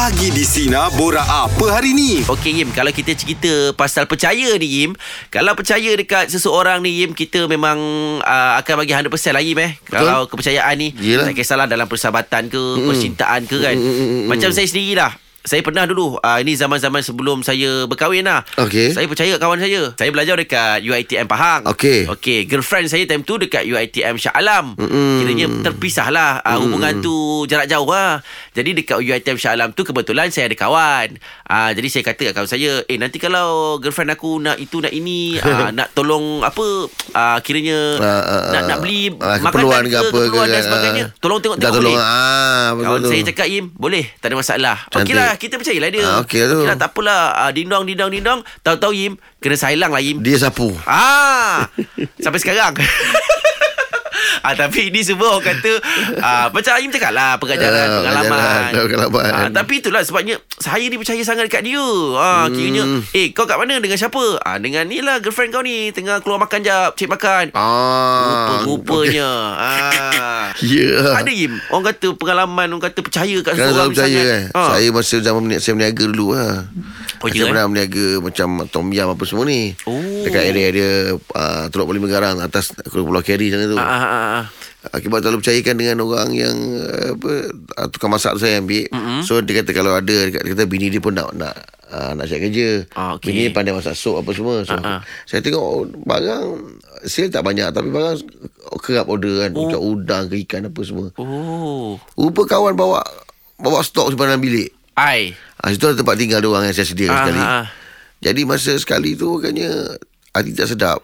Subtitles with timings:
[0.00, 2.24] Pagi di Sina Bora apa hari ni?
[2.24, 4.96] Okey Yim, kalau kita cerita pasal percaya ni Yim,
[5.28, 7.76] kalau percaya dekat seseorang ni Yim, kita memang
[8.24, 9.76] uh, akan bagi 100% lah Yim eh.
[9.76, 10.00] Betul.
[10.00, 11.28] Kalau kepercayaan ni, Yelah.
[11.28, 13.76] tak kisahlah dalam persahabatan ke, mm percintaan ke kan.
[14.24, 15.12] Macam saya sendiri lah.
[15.40, 18.44] Saya pernah dulu uh, Ini zaman-zaman sebelum saya berkahwin lah.
[18.60, 18.92] Okey.
[18.92, 19.96] Saya percaya kawan saya.
[19.96, 21.64] Saya belajar dekat UITM Pahang.
[21.64, 22.04] Okey.
[22.12, 24.76] Okey Girlfriend saya time tu Dekat UITM Shah Alam.
[24.76, 25.24] Mm-mm.
[25.24, 27.12] Kiranya terpisah lah uh, Hubungan tu
[27.48, 28.20] jarak jauh lah.
[28.52, 31.16] Jadi dekat UITM Shah Alam tu Kebetulan saya ada kawan.
[31.48, 34.92] Uh, Jadi saya kata kat kawan saya Eh nanti kalau girlfriend aku Nak itu nak
[34.92, 36.84] ini uh, Nak tolong Apa
[37.16, 40.50] uh, Kiranya Ah, ah, nak, nak beli Ah, Makanan keperluan ke, ke apa ke dan
[40.52, 41.16] kan, sebagainya ah.
[41.16, 41.96] Tolong tengok-tengok tolong.
[41.96, 42.04] boleh.
[42.04, 44.76] Ah Kawan saya cakap Im Boleh Tak ada masalah.
[44.92, 45.29] Cantik.
[45.30, 46.58] Okey lah kita percayalah dia Ah, okey tu.
[46.66, 50.74] lah tak apalah uh, Dindong dindong dindong Tahu-tahu Im Kena silang lah Im Dia sapu.
[50.84, 51.70] Ah,
[52.18, 52.74] sampai sekarang.
[54.42, 55.72] ah, tapi ini semua orang kata
[56.18, 58.70] ah, macam Aim cakap lah pengajaran, Ah, pengalaman.
[58.72, 59.30] pengalaman.
[59.30, 61.80] Ah, tapi itulah sebabnya saya ni percaya sangat dekat dia.
[62.14, 62.52] Ah, Hmm.
[62.52, 62.82] kiranya
[63.12, 64.20] eh kau kat mana dengan siapa?
[64.40, 67.44] Ah, dengan ni lah girlfriend kau ni tengah keluar makan jap, cek makan.
[67.52, 68.60] Ah.
[68.60, 69.30] Rupa-rupanya.
[69.54, 70.46] ah.
[70.60, 71.14] Ya.
[71.14, 74.68] Ada Im Orang kata pengalaman Orang kata percaya kat Kan selalu percaya kan Ah.
[74.74, 76.66] Saya masa zaman saya berniaga dulu lah
[77.16, 77.48] Oh, Saya ya, eh?
[77.48, 79.94] pernah berniaga Macam Tom Yam apa semua ni Oh.
[80.20, 84.44] Dekat area-area uh, Teluk Megarang Atas Pulau Keri sana tu Ah, ah, ah, ah.
[84.90, 87.32] Akibat terlalu percayakan dengan orang yang uh, apa
[87.76, 88.88] uh, tukang masak saya ambil.
[88.88, 89.20] Mm-hmm.
[89.26, 91.52] So dia kata kalau ada dia kata bini dia pun nak nak
[91.92, 92.88] uh, nak cari kerja.
[92.96, 93.28] Ah, okey.
[93.28, 94.64] Bini pandai masak sup apa semua.
[94.64, 95.00] So Ah, ah.
[95.24, 96.44] saya tengok oh, barang
[97.04, 98.16] sale tak banyak tapi barang
[98.80, 99.50] kerap order kan.
[99.52, 99.68] Oh.
[99.68, 101.12] Macam udang ke ikan apa semua.
[101.20, 102.00] Oh.
[102.16, 103.04] Rupa kawan bawa
[103.60, 104.72] bawa stok simpan dalam bilik.
[104.96, 105.36] Ai.
[105.60, 107.40] Ha, situ ada tempat tinggal dia orang yang saya sediakan Ah, sekali.
[107.40, 107.66] ah, ah.
[108.20, 109.96] Jadi masa sekali tu katanya
[110.32, 111.00] hati tak sedap.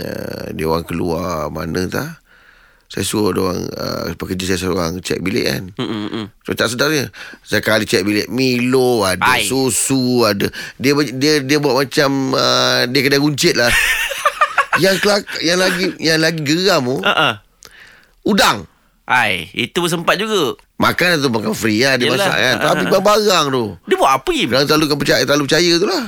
[0.00, 2.16] Uh, dia orang keluar mana tak.
[2.90, 5.62] Saya suruh dia orang uh, pekerja saya seorang cek bilik kan.
[5.78, 6.24] Mm, mm.
[6.42, 7.06] So tak sedar dia.
[7.46, 9.46] Saya kali cek bilik Milo ada, Ai.
[9.46, 10.50] susu ada.
[10.74, 13.70] Dia dia dia buat macam uh, dia kedai runcit lah.
[14.82, 17.38] yang kelak, yang lagi yang lagi geram tu ah.
[18.26, 18.66] udang.
[19.06, 20.58] Ai, itu pun sempat juga.
[20.78, 22.18] Makan tu makan free lah dia Yelah.
[22.26, 22.56] masak kan.
[22.58, 23.02] Ah, Tapi ah, ah.
[23.02, 23.64] barang tu.
[23.86, 24.48] Dia buat apa Im?
[24.66, 26.04] Terlalu percaya terlalu percaya tu lah.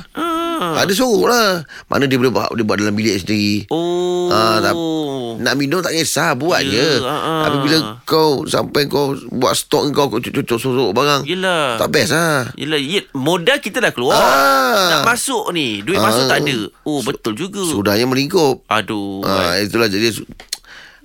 [0.62, 0.78] Ah.
[0.78, 1.66] Ada suruh lah.
[1.86, 3.66] Mana dia boleh buat dia buat dalam bilik sendiri.
[3.68, 4.30] Oh.
[4.30, 4.78] Ah, tak-
[5.32, 7.42] Nak minum tak kisah Buat Ya, je ah.
[7.42, 11.76] Tapi bila kau Sampai kau Buat stok kau Kau cucuk sorok barang Yelah.
[11.76, 14.14] Tak best lah Yelah, ye, modal kita dah keluar.
[14.14, 14.88] Ah.
[14.92, 15.80] Nak masuk ni.
[15.80, 16.04] Duit Ah.
[16.04, 16.56] masuk tak ada.
[16.84, 17.64] Oh, betul juga.
[17.64, 19.20] Sudahnya melingkup Aduh.
[19.22, 20.14] ah, Itulah jadi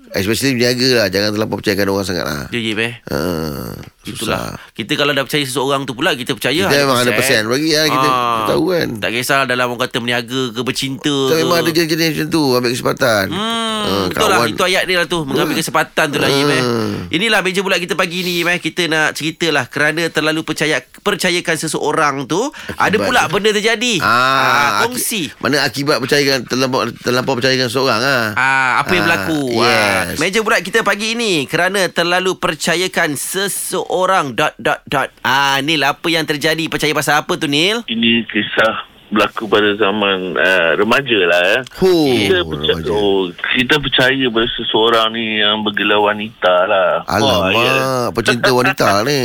[0.09, 2.93] Especially berniaga lah Jangan terlampau percayakan orang sangat lah Dia je, eh.
[3.07, 3.73] ah,
[4.09, 4.55] Itulah.
[4.55, 7.11] Susah Kita kalau dah percaya seseorang tu pula, kita percaya Kita memang 100%
[7.45, 11.33] bagi lah kita, kita tahu kan Tak kisah dalam orang kata berniaga ke bercinta Kita
[11.33, 11.41] ke.
[11.41, 15.05] memang ada jenis-jenis macam tu Ambil kesempatan Hmm, Ah, betul lah Itu ayat dia lah
[15.05, 16.63] tu Mengambil kesempatan tu lah Im eh.
[17.09, 18.57] Inilah meja bulat kita pagi ni Im eh.
[18.57, 22.39] Kita nak ceritalah Kerana terlalu percaya Percayakan seseorang tu
[22.73, 28.25] Ada pula benda terjadi ah, aki- Kongsi Mana akibat percayakan Terlampau, terlampau percayakan seorang ah.
[28.33, 29.41] Ah, apa yang Ah, berlaku?
[29.55, 29.63] yes.
[29.63, 33.96] Ah, meja bulat kita pagi ini kerana terlalu percayakan seseorang
[34.35, 35.09] dot dot dot.
[35.25, 36.69] Ah, Nil apa yang terjadi?
[36.69, 37.81] Percaya pasal apa tu Nil?
[37.89, 41.59] Ini kisah berlaku pada zaman uh, remaja lah ya.
[41.79, 42.91] Huh, kita, percaya, remaja.
[42.91, 43.23] oh,
[43.55, 46.91] kita percaya pada seseorang ni yang bergelar wanita lah.
[47.07, 47.75] Alamak Wah, ya.
[48.11, 49.21] Pecinta wanita ni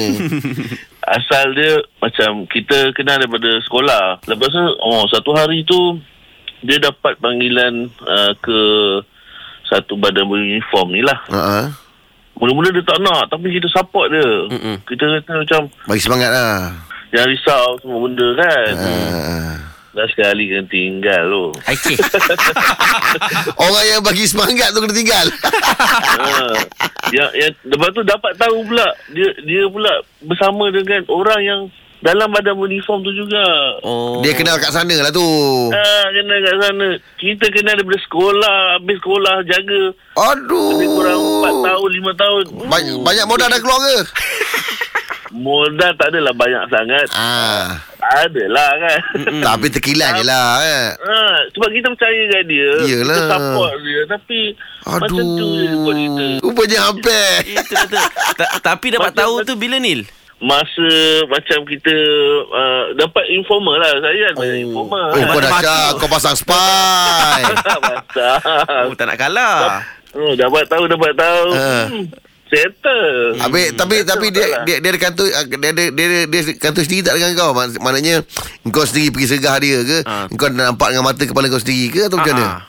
[1.03, 4.23] Asal dia macam kita kenal daripada sekolah.
[4.23, 5.99] Lepas tu, oh satu hari tu
[6.63, 8.59] dia dapat panggilan uh, ke
[9.67, 11.19] satu badan beruniform ni lah.
[11.27, 11.67] uh-huh.
[12.43, 14.51] Mula-mula dia tak nak tapi kita support dia.
[14.51, 14.83] Mm-mm.
[14.83, 16.75] Kita kata macam Bagi semangat lah
[17.13, 18.73] jangan risau semua benda kan.
[18.75, 19.57] uh.
[19.93, 21.47] Dah sekali kan tinggal tu.
[21.69, 21.97] Okey.
[23.69, 26.57] Orang yang bagi semangat tu kena tinggal ha.
[27.13, 29.93] Yang, yang lepas tu dapat tahu pula dia dia pula
[30.25, 31.61] bersama dengan orang yang
[32.03, 33.47] dalam badan uniform tu juga.
[33.81, 34.19] Oh.
[34.21, 35.23] Dia kenal kat sana lah tu
[35.71, 36.89] Ha, kenal kat sana.
[37.15, 39.83] Kita kenal daripada sekolah, habis sekolah jaga.
[40.43, 42.43] Lebih kurang 4 Aduh tahun, 5 tahun.
[42.67, 43.97] banyak, banyak modal dah keluar ke?
[45.33, 47.09] Modal tak adalah banyak sangat.
[47.11, 47.81] Ah,
[48.21, 48.99] Adalah kan.
[49.41, 50.93] Tapi terkilan je lah eh.
[50.93, 51.17] Ha,
[51.49, 52.71] sebab kita percaya kat dia.
[52.85, 53.17] Yelah.
[53.17, 54.01] Kita support dia.
[54.05, 54.41] Tapi
[54.85, 56.25] macam tu je dia buat kita.
[56.43, 57.75] Rupanya hampir Itu
[58.61, 60.05] tapi dapat Macam- tahu tu bila Nil?
[60.43, 60.91] Masa
[61.27, 61.95] macam kita
[62.51, 63.95] uh, dapat informer lah.
[63.97, 65.07] Saya kan banyak informer.
[65.09, 67.41] Oh kau dah Kau pasang spy.
[68.83, 69.81] Oh, tak nak kalah.
[70.13, 71.47] Oh, dapat tahu, dapat tahu.
[71.53, 71.87] Ah.
[71.89, 72.05] Hmm.
[72.45, 73.41] Settle.
[73.41, 74.63] Habis tapi Betul, tapi betul dia lah.
[74.63, 77.81] dia dia ada kantor dia ada dia dia, dia kantor sendiri tak dengan kau Mak-
[77.81, 78.15] maknanya
[78.69, 80.29] kau sendiri pergi segah dia ke Ah.
[80.29, 82.63] kau nampak dengan mata kepala kau sendiri ke atau macam mana Ah, ah.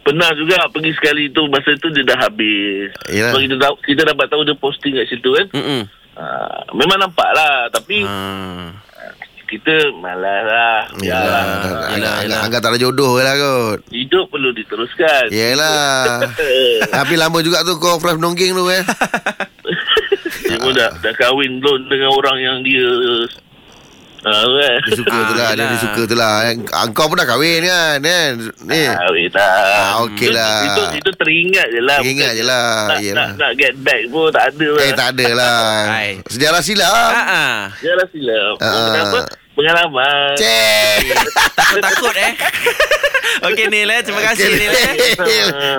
[0.00, 2.88] Pernah juga pergi sekali tu Masa tu dia dah habis.
[3.04, 3.54] Sebab kita,
[3.84, 5.82] kita dapat tahu dia posting kat situ kan Mm-mm.
[6.20, 8.68] Uh, memang nampak lah tapi Ha.
[9.46, 11.42] kita malas lah Yalah,
[11.90, 12.40] Yalah.
[12.44, 13.82] anggap, tak ada jodoh lah kot.
[13.88, 16.22] hidup perlu diteruskan Yelah.
[16.94, 18.84] Tapi lama juga tu kau fresh nongging tu eh.
[20.42, 22.86] dia pun dah, dah kahwin belum dengan orang yang dia
[24.22, 25.50] uh, kan Dia suka tu lah.
[25.52, 26.32] Dia, dia suka tu lah.
[26.90, 27.96] Kau pun dah kahwin kan?
[27.98, 28.30] kan?
[28.62, 28.82] Ni.
[28.84, 30.58] Kahwin tak Ah, okey Itu- lah.
[30.62, 32.68] itu, itu teringat je lah Teringat Bukan je lah.
[32.86, 35.64] nak, nak, nak get back pun tak ada lah Eh tak ada lah.
[36.32, 37.10] Sejarah silam.
[37.10, 37.58] Ha ah.
[37.80, 38.86] Yalah silap Ah.
[38.86, 39.18] Kenapa?
[39.60, 41.04] Pengalaman Cek.
[41.52, 42.32] Takut-takut eh.
[43.46, 44.00] Okey Nil eh.
[44.00, 44.92] Terima kasih Nil eh.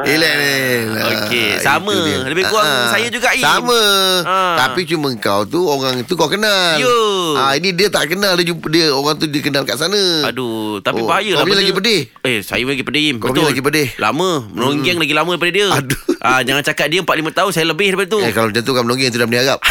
[0.02, 0.54] Relax ni.
[1.02, 1.94] Okey, sama.
[2.24, 3.42] Lebih kurang saya juga, Im.
[3.42, 3.82] Sama.
[4.24, 4.56] Ah.
[4.58, 6.78] Tapi cuma kau tu orang tu kau kenal.
[6.78, 6.94] Yo.
[7.36, 10.26] Ah ini dia tak kenal dia jumpa dia orang tu dia kenal kat sana.
[10.26, 11.60] Aduh, tapi Oh, bahaya kau lah benda.
[11.60, 12.02] lagi pedih?
[12.22, 13.04] Eh, saya lagi pedih.
[13.04, 13.16] Im.
[13.18, 13.42] Kau Betul.
[13.42, 13.88] punya lagi pedih?
[13.98, 14.46] Lama.
[14.48, 15.68] Menonggeng lagi lama daripada dia.
[15.72, 16.02] Aduh.
[16.20, 18.20] Ah, jangan cakap dia 4-5 tahun, saya lebih daripada tu.
[18.22, 19.60] Eh kalau macam tu kan melonggeng tu dah meniarap.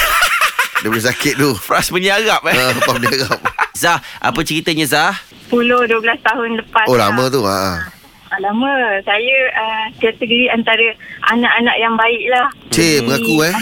[0.81, 1.51] dia boleh sakit tu.
[1.55, 2.57] Fras menyarap eh.
[2.57, 3.41] Ah, apa meniarap.
[3.81, 5.15] Zah, apa ceritanya Zah?
[5.49, 7.11] 10-12 tahun lepas Oh lah.
[7.11, 7.41] lama tu.
[7.45, 7.61] Ha.
[8.39, 8.73] Lama
[9.03, 10.95] Saya uh, kategori antara
[11.35, 13.55] Anak-anak yang baik lah Cik, Jadi, mengaku, eh.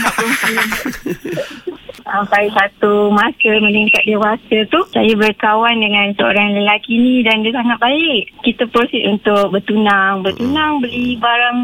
[2.05, 7.81] Sampai satu masa meningkat dewasa tu Saya berkawan dengan seorang lelaki ni Dan dia sangat
[7.81, 11.59] baik Kita proceed untuk bertunang Bertunang beli barang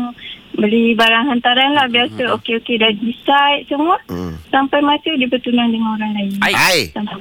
[0.55, 4.37] Beli barang hantaran lah Biasa okey-okey dah decide semua Hmm.
[4.53, 6.91] Sampai masa dia bertunang dengan orang lain Ai.
[6.93, 7.17] Sampai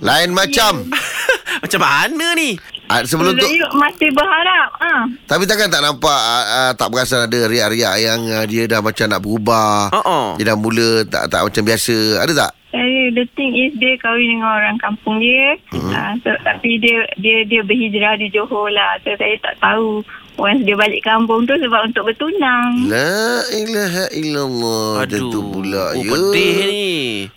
[0.00, 0.88] Lain macam.
[1.64, 2.58] Macam mana ni?
[2.90, 5.08] Ah, sebelum tu Saya masih berharap ah.
[5.24, 9.06] Tapi takkan tak nampak uh, uh, Tak perasan ada riak-riak Yang uh, dia dah macam
[9.08, 10.36] nak berubah Uh-uh.
[10.36, 12.52] Dia dah mula tak tak macam biasa Ada tak?
[12.74, 15.54] Saya the thing is dia kahwin dengan orang kampung dia.
[15.70, 15.94] Mm-hmm.
[15.94, 18.98] Uh, so, tapi dia dia dia berhijrah di Johor lah.
[19.06, 20.02] So saya tak tahu
[20.36, 22.90] once dia balik kampung tu sebab untuk bertunang.
[22.90, 26.10] La ilaha illallah Macam tu pula oh, ya.
[26.10, 26.92] pedih ni.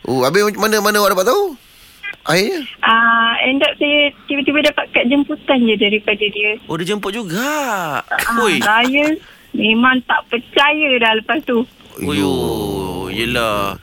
[0.06, 1.44] Oh, habis macam mana mana awak dapat tahu?
[2.28, 2.60] Akhirnya?
[2.84, 6.52] Uh, end up saya tiba-tiba dapat kad jemputan je daripada dia.
[6.68, 7.48] Oh, dia jemput juga.
[8.04, 8.60] Uh, Oi.
[8.60, 9.16] saya
[9.56, 11.64] memang tak percaya dah lepas tu.
[12.04, 13.80] Oyo, yelah.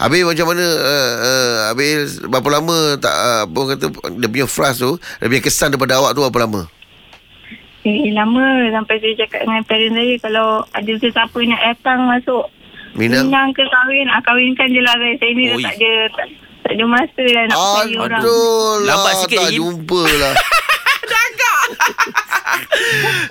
[0.00, 3.84] Habis macam mana uh, uh, Habis berapa lama tak uh, apa kata
[4.16, 6.79] dia punya frust tu dia punya kesan daripada awak tu berapa lama?
[7.80, 8.44] Eh, lama
[8.76, 12.44] sampai saya cakap dengan parents saya kalau ada sesiapa nak datang masuk
[12.90, 13.30] Minang?
[13.30, 15.14] Minang ke kahwin, ah, kahwinkan je lah saya.
[15.16, 16.26] Saya ni dah tak ada, tak,
[16.66, 18.20] tak ada masa dah nak percaya orang.
[18.20, 19.56] Aduh lah Lambat sikit, Tak Im.
[19.62, 20.34] jumpa lah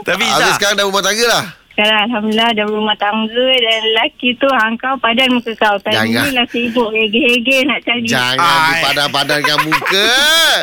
[0.08, 1.44] Tapi Habis Zah, sekarang dah rumah tangga lah
[1.80, 5.80] Sekarang Alhamdulillah dah berumah tangga dan lelaki tu ha, kau padan muka kau.
[5.80, 6.28] Tadi Jangan.
[6.28, 8.04] ni lah sibuk hege-hege nak cari.
[8.04, 10.12] Jangan dipadan-padankan muka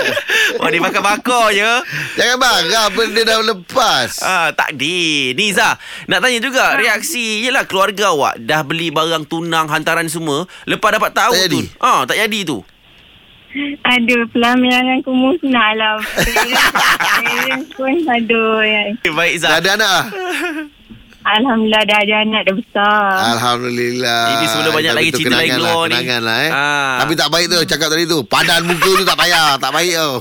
[0.60, 1.72] oh, dia makan bakar je.
[2.20, 5.32] Jangan marah benda dah lepas Ah, takdir.
[5.32, 10.44] Ni Zah, nak tanya juga reaksi yelah keluarga awak dah beli barang tunang hantaran semua,
[10.64, 11.44] lepas dapat tahu Tak tu.
[11.48, 11.60] jadi?
[11.80, 12.60] Ah, tak jadi tu.
[13.86, 15.96] Aduh, pelaminan aku musnah lah.
[17.16, 18.60] Parents- pun aduh.
[18.60, 18.92] Ya.
[19.08, 19.56] Baik Dah Zah.
[19.56, 20.02] ada anak
[21.26, 23.02] Alhamdulillah dah ada anak dah besar.
[23.34, 25.90] Alhamdulillah Ini sebelum banyak Tapi lagi tu cerita lain kenangan keluar lah, ni.
[25.96, 26.94] Kenangan lah eh Ah.
[26.96, 30.12] Tapi tak baik tu Cakap tadi tu Padan muka tu tak payah Tak baik tau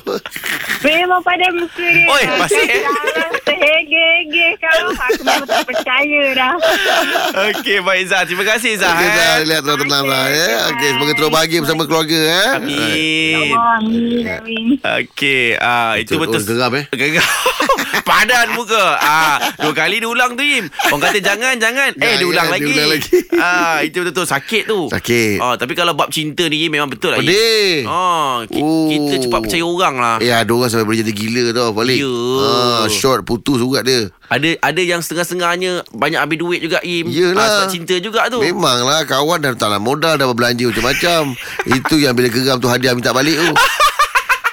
[0.81, 2.05] Memang padan muka dia.
[2.07, 2.65] Oi, masih,
[3.55, 3.63] eh?
[3.77, 4.83] Sekarang Sehege-hege kau.
[4.91, 6.53] Aku memang tak percaya dah.
[7.49, 8.21] Okey, baik Zah.
[8.23, 8.91] Terima kasih Zah.
[8.91, 9.11] Okey eh.
[9.11, 10.47] dah Lihat tenang-tenang lah ya.
[10.69, 13.51] Okey semoga terus bahagia Bersama keluarga eh Amin.
[13.51, 14.65] Oh, amin, amin.
[14.77, 16.41] Okey, ah itu Oh, betul.
[16.41, 16.85] geram, eh?
[16.89, 17.25] Geram.
[18.01, 18.85] Padan muka.
[18.97, 20.67] Ah, dua kali dia ulang tu Im.
[20.85, 21.91] Orang kata jangan jangan.
[21.93, 22.71] Eh dia Jangan, ulang dia lagi.
[22.71, 23.09] ulang lagi.
[23.35, 24.79] Ah, itu betul sakit tu.
[24.87, 25.37] Sakit.
[25.37, 27.19] Ah, tapi kalau bab cinta ni Im, memang betul lah.
[27.19, 27.25] Im.
[27.25, 28.87] Pedih Ah, ki- Oh.
[28.87, 30.15] kita cepat percaya orang lah.
[30.19, 32.13] Eh ada orang sampai boleh jadi gila tau Balik Ya.
[32.41, 37.05] ah, Short putus juga dia Ada ada yang setengah-setengahnya banyak habis duit juga Im.
[37.05, 37.37] Yelah.
[37.37, 38.41] Ah, sebab cinta juga tu.
[38.41, 41.37] Memanglah kawan dah tak nak modal Dah berbelanja macam-macam
[41.77, 43.53] Itu yang bila geram tu hadiah minta balik tu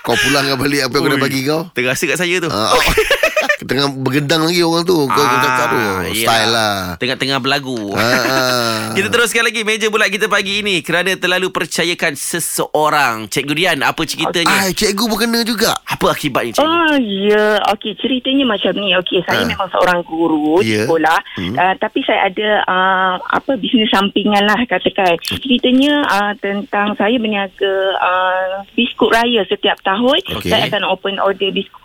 [0.04, 2.52] Kau pulangkan balik apa yang aku dah bagi kau Terasa kat saya tu.
[2.52, 2.76] ah,
[3.62, 5.80] Tengah bergendang lagi orang tu Kau ah, cakap tu.
[6.14, 7.78] Style lah Tengah-tengah berlagu.
[7.92, 8.78] ah, ah.
[8.96, 13.26] Kita teruskan lagi meja bulat kita pagi ini kerana terlalu percayakan seseorang.
[13.26, 14.52] Cikgu Dian, apa ceritanya?
[14.60, 16.66] Ai, cikgu pun kena juga Apa akibatnya cikgu?
[16.66, 18.92] Oh ya, okey ceritanya macam ni.
[18.94, 19.48] Okey, saya Ah.
[19.48, 20.62] memang seorang guru Ya.
[20.62, 21.18] di sekolah.
[21.34, 21.54] Hmm.
[21.54, 25.16] Uh, tapi saya ada uh, apa bisnes sampingan lah katakan.
[25.22, 30.20] Ceritanya uh, tentang saya berniaga uh, biskut raya setiap tahun.
[30.36, 30.50] Okey.
[30.50, 31.80] Saya akan open order biskut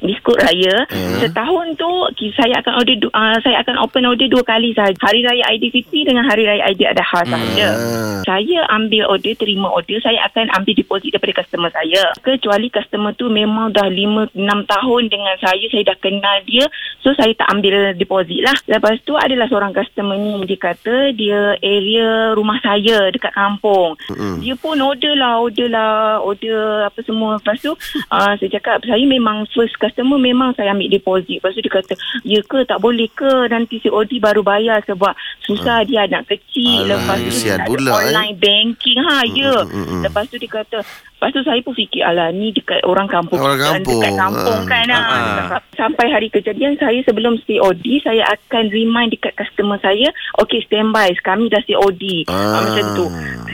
[0.00, 0.84] biskut raya.
[1.22, 1.90] Setahun tu
[2.36, 4.96] saya akan order du- uh, saya akan open order dua kali sahaja.
[5.00, 7.68] Hari raya Aidilfitri dengan hari raya Aidiladha sahaja.
[7.72, 8.20] Ah.
[8.26, 12.02] Saya ambil order, terima order, saya akan ambil deposit daripada customer saya.
[12.20, 16.64] Kecuali customer tu memang dah 5 6 tahun dengan saya, saya dah kenal dia.
[17.00, 18.56] So saya tak ambil deposit lah.
[18.66, 23.94] Lepas tu adalah seorang customer ni dia kata dia area rumah saya dekat kampung.
[24.10, 24.34] Mm-hmm.
[24.42, 27.38] Dia pun order lah, order lah, order apa semua.
[27.38, 27.72] Lepas tu
[28.10, 31.38] uh, saya cakap saya memang first customer memang saya ambil deposit.
[31.38, 31.94] Lepas tu dia kata,
[32.26, 35.14] ya ke tak boleh ke nanti COD baru bayar sebab
[35.46, 36.90] susah dia anak kecil.
[36.90, 37.96] Alah, Lepas tu dia ada pula, eh.
[38.10, 39.54] online banking ha ya.
[40.02, 40.78] Lepas tu dia kata
[41.16, 44.60] Lepas tu saya pun fikir Alah ni dekat orang kampung Orang kan, kampung, Dekat kampung
[44.60, 44.68] ah.
[44.68, 44.84] kan.
[44.86, 50.12] Dia cakap, Sampai hari kejadian Saya sebelum COD Saya akan remind dekat customer saya
[50.44, 52.60] Okay standby Kami dah COD ah.
[52.60, 53.06] Macam tu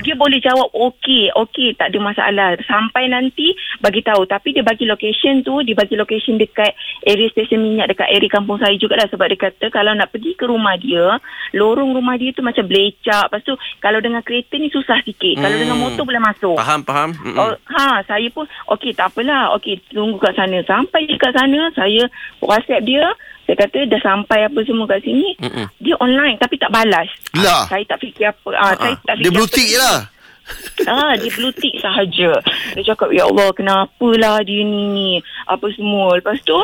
[0.03, 4.83] Dia boleh jawab Okay Okay tak ada masalah Sampai nanti Bagi tahu Tapi dia bagi
[4.83, 9.27] location tu Dia bagi location dekat Area stesen minyak Dekat area kampung saya jugalah Sebab
[9.27, 11.19] dia kata Kalau nak pergi ke rumah dia
[11.53, 15.51] Lorong rumah dia tu Macam belecak Lepas tu Kalau dengan kereta ni Susah sikit Kalau
[15.53, 15.63] Hmm.
[15.63, 17.11] dengan motor boleh masuk Faham, faham.
[17.15, 17.35] Mm-mm.
[17.35, 19.55] Oh, ha, saya pun okey tak apalah.
[19.55, 20.61] Okey, tunggu kat sana.
[20.63, 22.05] Sampai dekat sana, saya
[22.39, 23.03] WhatsApp dia.
[23.43, 25.35] Saya kata dah sampai apa semua kat sini.
[25.39, 25.67] Mm-mm.
[25.79, 27.09] Dia online tapi tak balas.
[27.35, 27.67] Lah.
[27.67, 28.49] Saya tak fikir apa.
[28.53, 29.55] Ah, saya tak Dia fikir blue apa.
[29.55, 29.99] tick je lah.
[30.83, 32.35] Ah, dia blue tick sahaja.
[32.75, 35.11] Dia cakap, ya Allah, kenapalah dia ni ni.
[35.47, 36.19] Apa semua.
[36.19, 36.59] Lepas tu,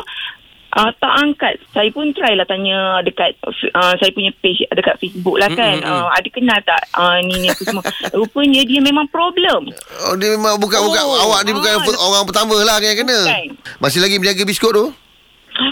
[0.69, 5.41] Uh, tak angkat Saya pun try lah tanya Dekat uh, Saya punya page Dekat Facebook
[5.41, 6.05] lah kan Mm, mm, mm.
[6.05, 7.81] uh, Ada kenal tak uh, Ni ni apa semua
[8.13, 9.73] Rupanya dia memang problem
[10.05, 13.17] Oh, dia memang bukan bukan Oh, awak ni bukan ah, orang pertama lah yang kena.
[13.17, 13.45] Bukan.
[13.81, 14.93] Masih lagi berniaga biskut tu?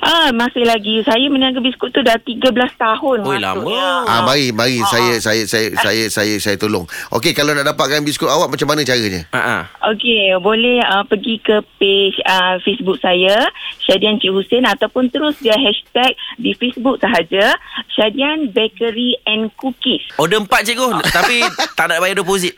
[0.04, 1.00] Ah, masih lagi.
[1.02, 3.18] Saya meniaga biskut tu dah 13 tahun.
[3.24, 3.56] Oi, maksudnya.
[3.56, 4.04] lama.
[4.06, 5.22] Ah, mari mari Ah, saya ah.
[5.24, 6.84] saya saya saya saya saya tolong.
[7.12, 9.24] Okey, kalau nak dapatkan biskut awak macam mana caranya?
[9.32, 9.62] Ah, ah.
[9.92, 13.48] Okey, boleh uh, pergi ke page uh, Facebook saya,
[13.82, 17.56] Syadian Cik Hussein ataupun terus dia hashtag di Facebook sahaja,
[17.90, 20.04] Syadian Bakery and Cookies.
[20.20, 21.42] Order empat cikgu Tapi
[21.74, 22.54] tak nak bayar deposit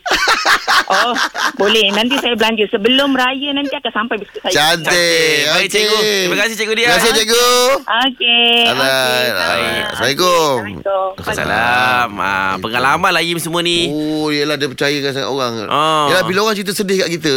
[0.90, 1.14] Oh,
[1.54, 1.86] boleh.
[1.94, 2.66] Nanti saya belanja.
[2.66, 4.74] Sebelum raya nanti akan sampai biskut saya.
[4.74, 4.90] Cantik.
[4.90, 5.68] Baik, Okey.
[5.70, 5.98] cikgu.
[6.02, 6.86] Terima kasih, cikgu Dia.
[6.90, 7.52] Terima kasih cikgu.
[7.84, 8.64] Okey.
[8.64, 10.56] Assalamualaikum.
[10.70, 11.08] Assalamualaikum.
[11.20, 15.52] Salam ah, Pengalaman lah Yim semua ni Oh, yelah dia percayakan sangat orang.
[15.68, 16.08] Ah.
[16.08, 17.34] Yelah bila orang cerita sedih kat kita,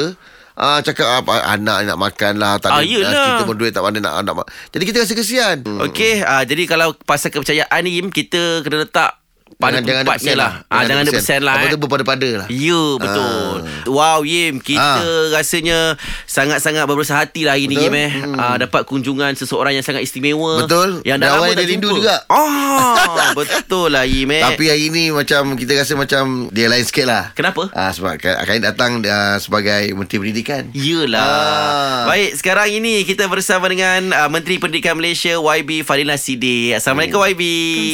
[0.53, 3.97] Ah cakap apa anak nak makan lah tak Ah, ada kita pun duit tak mana
[3.97, 5.81] nak nak ma- jadi kita rasa kesian hmm.
[5.89, 9.17] Okey, uh, jadi kalau pasal kepercayaan ni Yim, kita kena letak
[9.53, 10.51] pada jangan tempatnya persen lah.
[10.67, 11.53] Ah, jangan ada persen lah.
[11.55, 11.71] apa eh.
[11.71, 13.85] tu berpada-pada lah Ya betul Ah.
[13.85, 14.99] Wow Yim Kita
[15.31, 15.95] rasanya
[16.25, 17.85] Sangat-sangat berbesar hati lah hari ni Betul.
[17.85, 18.35] Yim eh Hmm.
[18.35, 20.99] ah, Dapat kunjungan seseorang yang sangat istimewa Betul.
[21.03, 21.97] Yang dah lama tak dia rindu jumpa.
[21.97, 22.15] juga.
[22.27, 27.05] Ah, Betul lah Yim eh Tapi hari ni macam kita rasa macam dia lain sikit
[27.05, 27.23] lah.
[27.31, 27.71] Kenapa?
[27.71, 30.67] Ah sebab akan datang uh, sebagai Menteri Pendidikan.
[30.73, 31.99] Yelah Ah.
[32.05, 37.43] Baik sekarang ini Kita bersama dengan uh, Menteri Pendidikan Malaysia YB Fadila Sidi Assalamualaikum YB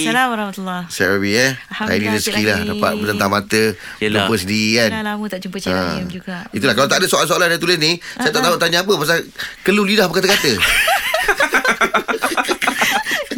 [0.01, 1.38] Assalamualaikum warahmatullahi eh.
[1.41, 3.61] Hari ni Alhamdulillah, rezeki lah dapat bertentang mata
[3.97, 4.13] Yelah.
[4.21, 4.89] jumpa sendiri kan.
[4.91, 5.77] Dah lama tak jumpa Cik Ah.
[5.89, 6.35] Rahim juga.
[6.49, 9.17] Itulah kalau tak ada soalan-soalan yang tulis ni, saya tak tahu tanya apa pasal
[9.61, 10.51] keluh lidah berkata-kata.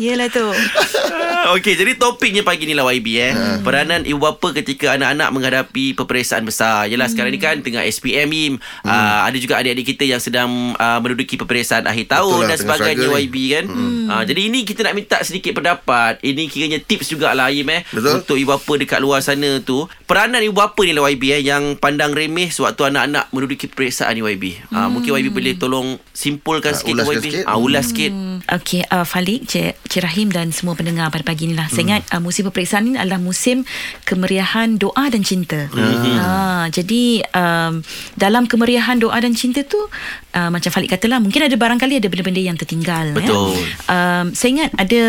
[0.01, 0.41] Yelah tu.
[1.53, 3.31] Okey, jadi topiknya pagi ni lah YB eh.
[3.31, 3.61] Ha.
[3.61, 6.85] Peranan ibu bapa ketika anak-anak menghadapi peperiksaan besar.
[6.85, 7.13] Yalah Hmm.
[7.13, 8.53] sekarang ni kan tengah SPM Im.
[8.81, 12.57] Ah, ada juga adik-adik kita yang sedang ah, menduduki peperiksaan akhir tahun Betul lah, dan
[12.57, 13.23] sebagainya struggle ni.
[13.23, 13.65] YB kan.
[14.07, 16.17] Ah, jadi ini kita nak minta sedikit pendapat.
[16.19, 17.81] Ini kiranya tips jugalah Im eh.
[17.87, 18.11] Betul.
[18.17, 19.85] Untuk ibu bapa dekat luar sana tu.
[20.03, 24.21] Peranan ibu bapa ni lah YB eh yang pandang remeh sewaktu anak-anak menduduki peperiksaan ni
[24.23, 24.65] YB.
[24.69, 27.25] Ah, mungkin YB boleh tolong simpulkan Ah, sikit ulaskan YB.
[27.27, 27.43] sikit.
[27.43, 28.11] Ah, ulas sikit.
[28.11, 31.67] Hmm, Okey, uh, Falik, Cik, Cik Rahim dan semua pendengar pada pagi ni lah.
[31.67, 33.67] Saya ingat uh, musim peperiksaan ini adalah musim
[34.07, 35.67] kemeriahan doa dan cinta.
[35.67, 37.83] Ha, jadi um,
[38.15, 42.39] dalam kemeriahan doa dan cinta tu uh, macam Falik katalah mungkin ada barangkali ada benda-benda
[42.39, 43.11] yang tertinggal.
[43.11, 43.51] Betul.
[43.59, 43.67] Ya?
[43.91, 45.03] Um, saya ingat ada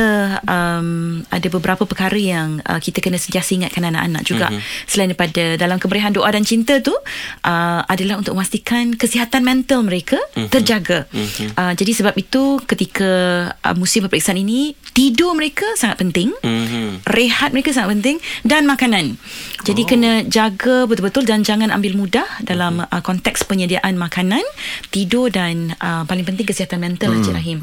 [0.50, 4.50] um, ada beberapa perkara yang uh, kita kena sentiasa ingatkan anak-anak juga.
[4.90, 10.18] Selain daripada dalam kemeriahan doa dan cinta tu uh, adalah untuk memastikan kesihatan mental mereka
[10.50, 11.06] terjaga.
[11.54, 13.10] Uh, jadi sebab itu ketika
[13.62, 16.30] uh, musim peperiksaan ini tidur mereka sangat penting.
[16.44, 17.04] Mhm.
[17.08, 19.16] Rehat mereka sangat penting dan makanan.
[19.64, 19.88] Jadi oh.
[19.88, 24.42] kena jaga betul-betul dan jangan ambil mudah dalam uh, konteks penyediaan makanan,
[24.92, 27.58] tidur dan uh, paling penting kesihatan mental lah Cik Rahim.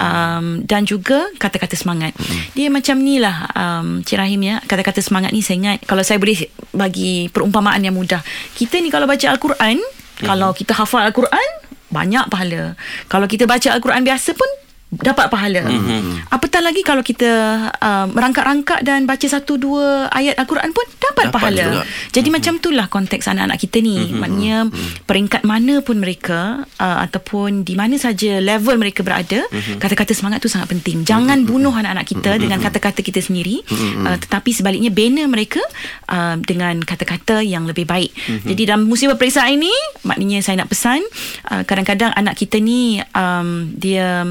[0.00, 2.16] Um, dan juga kata-kata semangat.
[2.56, 4.58] Dia macam ni lah um, Cik Rahim ya.
[4.64, 8.24] Kata-kata semangat ni saya ingat kalau saya boleh bagi perumpamaan yang mudah.
[8.56, 9.78] Kita ni kalau baca Al-Quran,
[10.24, 11.48] kalau kita hafal Al-Quran,
[11.92, 12.74] banyak pahala.
[13.12, 14.48] Kalau kita baca Al-Quran biasa pun
[14.92, 15.64] dapat pahala.
[15.64, 16.28] Mm-hmm.
[16.28, 17.32] Apatah lagi kalau kita
[17.72, 21.62] uh, merangkak-rangkak dan baca satu dua ayat Al-Quran pun dapat, Dapat pahala.
[21.62, 21.80] juga.
[22.14, 24.14] Jadi macam itulah konteks anak-anak kita ni.
[24.14, 24.70] Maknanya
[25.04, 29.42] peringkat mana pun mereka uh, ataupun di mana saja level mereka berada,
[29.82, 31.02] kata-kata semangat tu sangat penting.
[31.02, 33.60] Jangan bunuh anak-anak kita dengan kata-kata kita sendiri,
[34.06, 35.60] uh, tetapi sebaliknya bina mereka
[36.08, 38.14] uh, dengan kata-kata yang lebih baik.
[38.46, 39.72] Jadi dalam musim peperiksaan ini,
[40.06, 41.02] maknanya saya nak pesan
[41.50, 44.22] uh, kadang-kadang anak kita ni um, dia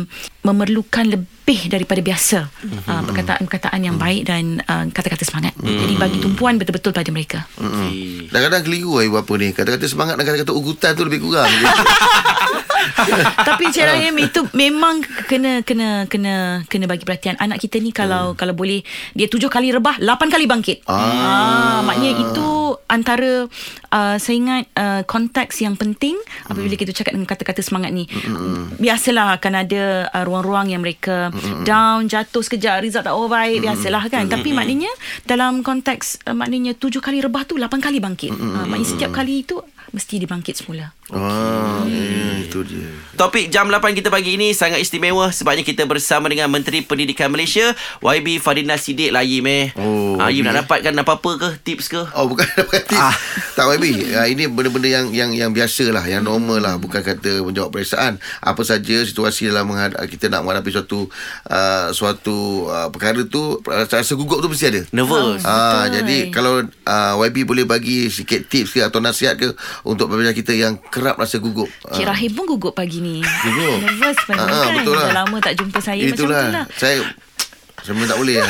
[0.41, 1.27] memerlukan lebih
[1.67, 2.47] daripada biasa
[2.87, 5.51] uh, perkataan-perkataan yang baik dan uh, kata-kata semangat.
[5.59, 7.43] Jadi bagi tumpuan betul-betul pada mereka.
[7.59, 8.31] Okey.
[8.31, 9.51] Kadang-kadang keliru ibu bapa ni.
[9.51, 11.51] Kata-kata semangat dan kata-kata ugutan tu lebih kurang.
[13.47, 18.33] Tapi Cik Rahim itu memang kena kena kena kena bagi perhatian anak kita ni kalau
[18.33, 18.81] kalau boleh
[19.13, 20.85] dia tujuh kali rebah, lapan kali bangkit.
[20.89, 22.49] Ah, maknanya itu
[22.87, 23.47] antara
[23.91, 26.17] uh, saya ingat uh, konteks yang penting
[26.47, 28.07] apabila kita cakap dengan kata-kata semangat ni.
[28.79, 31.30] Biasalah akan ada uh, ruang-ruang yang mereka
[31.63, 34.27] down, jatuh sekejap, result tak oh baik, biasalah kan.
[34.27, 34.91] Tapi maknanya
[35.23, 38.35] dalam konteks uh, maknanya tujuh kali rebah tu lapan kali bangkit.
[38.35, 39.59] Uh, maknanya setiap kali itu
[39.91, 40.95] mesti dibangkit semula.
[41.09, 42.87] ah, ya, itu dia.
[43.13, 47.75] Topik jam 8 kita pagi ini sangat istimewa sebabnya kita bersama dengan Menteri Pendidikan Malaysia
[47.99, 49.75] YB Fadina Sidik lah Yim eh.
[49.75, 50.47] Oh, ah, Yim okey.
[50.47, 52.01] nak dapatkan apa-apa ke tips ke?
[52.11, 52.95] Oh bukan dapat tips.
[52.97, 53.11] Ah.
[53.11, 53.15] Ah.
[53.51, 54.15] Tak YB.
[54.15, 58.15] Ah, ini benda-benda yang yang yang biasa lah, yang normal lah, bukan kata menjawab periksaan.
[58.39, 61.11] Apa saja situasi dalam menghad- kita nak menghadapi suatu
[61.45, 64.81] uh, suatu uh, perkara tu rasa, rasa gugup tu mesti ada.
[64.89, 65.43] Nervous.
[65.43, 65.93] Ah, Betul.
[65.99, 69.51] jadi kalau uh, YB boleh bagi sikit tips ke atau nasihat ke
[69.83, 71.67] untuk pelajar kita yang kerap rasa gugup.
[71.87, 72.11] Cik Ah.
[72.11, 73.21] Rahim pun gugup pagi ni.
[73.21, 73.77] Gugup.
[73.79, 74.73] Nervous pun Ah, kan.
[74.75, 75.07] betul lah.
[75.07, 76.45] Dah lama tak jumpa saya Itulah.
[76.45, 76.65] macam tu lah.
[76.75, 76.97] Saya
[77.83, 78.49] saya tak boleh lah.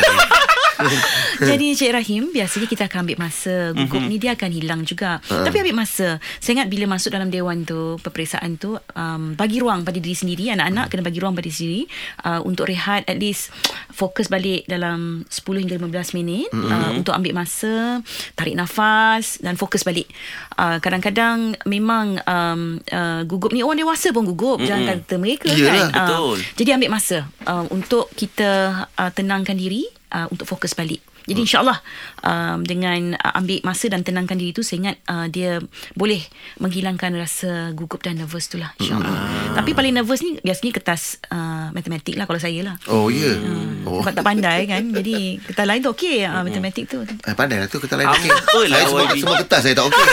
[1.50, 4.07] Jadi Cik Rahim Biasanya kita akan ambil masa Gugup Mhm.
[4.07, 5.43] ni dia akan hilang juga Ha.
[5.43, 6.07] Tapi ambil masa
[6.38, 10.50] Saya ingat bila masuk dalam dewan tu Peperiksaan tu um, Bagi ruang pada diri sendiri
[10.50, 11.81] Anak-anak kena bagi ruang pada diri sendiri
[12.23, 13.50] uh, Untuk rehat At least
[13.89, 16.67] Fokus balik dalam 10 hingga 15 minit Mhm.
[16.67, 18.00] uh, Untuk ambil masa
[18.33, 20.07] Tarik nafas Dan fokus balik
[20.55, 25.69] uh, Kadang-kadang Memang um, uh, Gugup ni Orang dewasa pun gugup Jangan kata mereka Iyalah,
[25.71, 26.38] kan Uh, betul.
[26.55, 28.50] jadi ambil masa uh, untuk kita
[28.91, 31.01] uh, tenangkan diri uh, untuk fokus balik.
[31.24, 31.46] Jadi Hmm.
[31.46, 31.78] insyaAllah
[32.22, 35.62] um, dengan uh, ambil masa dan tenangkan diri tu saya ingat uh, dia
[35.94, 36.22] boleh
[36.58, 39.10] menghilangkan rasa gugup dan nervous tu lah insyaAllah.
[39.10, 39.54] Hmm.
[39.58, 42.75] Tapi paling nervous ni biasanya kertas uh, matematik lah kalau saya lah.
[42.88, 43.38] Oh ya.
[43.38, 43.86] Yeah.
[43.86, 44.01] Oh.
[44.01, 44.82] Sebab tak pandai kan.
[44.92, 47.01] Jadi kertas lain tu okey uh, matematik tu.
[47.01, 48.30] Eh, pandai lah tu kata lain Ah, okey.
[48.30, 50.06] lah, Saya semua, semua kertas saya tak okey.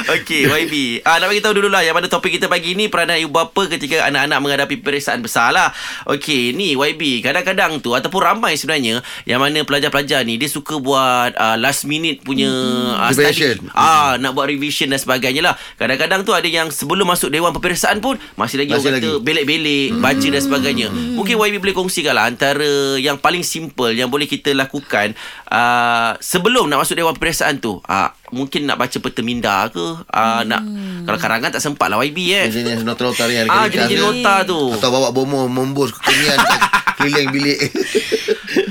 [0.08, 3.18] Okey YB ah, Nak bagi tahu dulu lah Yang mana topik kita pagi ni Peranan
[3.18, 5.74] ibu bapa Ketika anak-anak menghadapi Peperiksaan besar lah
[6.06, 11.31] Okey ni YB Kadang-kadang tu Ataupun ramai sebenarnya Yang mana pelajar-pelajar ni Dia suka buat
[11.33, 12.51] uh, Last minute punya
[12.93, 13.63] uh, Revision.
[13.63, 13.71] study.
[13.73, 17.97] ah, Nak buat revision dan sebagainya lah Kadang-kadang tu Ada yang sebelum masuk Dewan Peperiksaan
[17.97, 19.23] pun Masih lagi Masih orang kata lagi.
[19.23, 24.27] Belik-belik Baca dan sebagainya Mungkin YB boleh kongsikan lah Antara Yang paling simple Yang boleh
[24.27, 25.15] kita lakukan
[25.47, 30.42] uh, Sebelum nak masuk Dewan Peperiksaan tu uh, Mungkin nak baca peta minda ke uh,
[30.44, 30.63] Nak
[31.04, 34.60] Kalau karangan tak sempat lah YB eh Jenis nota-nota ringan Ah, ringkas jenis nota tu.
[34.74, 36.38] Atau bawa bomo Membus kekinian
[36.98, 37.60] Keliling bilik